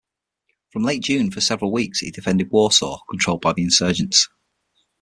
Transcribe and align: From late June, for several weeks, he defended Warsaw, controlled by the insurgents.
From 0.73 0.81
late 0.81 1.03
June, 1.03 1.29
for 1.29 1.41
several 1.41 1.71
weeks, 1.71 1.99
he 1.99 2.09
defended 2.09 2.49
Warsaw, 2.49 3.01
controlled 3.07 3.41
by 3.41 3.53
the 3.53 3.61
insurgents. 3.61 4.29